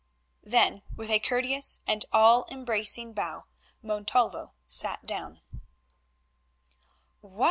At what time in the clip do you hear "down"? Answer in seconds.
5.05-5.41